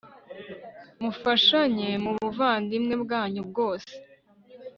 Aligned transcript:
mufashanye 1.01 1.89
mubuvandimwe 2.03 2.93
bwanyu 3.03 3.41
bwose 3.49 3.91